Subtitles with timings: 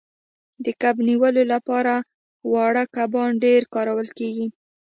[0.65, 1.93] د کب نیولو لپاره
[2.51, 4.47] واړه کبان ډیر کارول کیږي